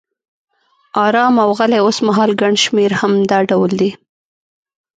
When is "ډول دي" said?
3.49-3.91